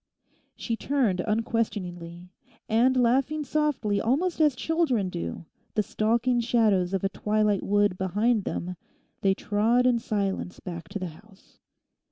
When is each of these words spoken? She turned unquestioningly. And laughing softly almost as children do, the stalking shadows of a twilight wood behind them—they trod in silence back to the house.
She 0.55 0.75
turned 0.75 1.19
unquestioningly. 1.19 2.31
And 2.67 2.97
laughing 2.97 3.43
softly 3.45 4.01
almost 4.01 4.41
as 4.41 4.55
children 4.55 5.09
do, 5.09 5.45
the 5.75 5.83
stalking 5.83 6.39
shadows 6.39 6.91
of 6.95 7.03
a 7.03 7.09
twilight 7.09 7.61
wood 7.61 7.99
behind 7.99 8.43
them—they 8.45 9.35
trod 9.35 9.85
in 9.85 9.99
silence 9.99 10.59
back 10.59 10.89
to 10.89 10.97
the 10.97 11.09
house. 11.09 11.59